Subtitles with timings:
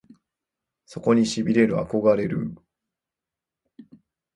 [0.87, 3.91] そこに痺れる憧れるぅ！！